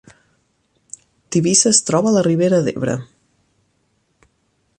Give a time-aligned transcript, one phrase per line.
[1.35, 2.97] Tivissa es troba a la Ribera d’Ebre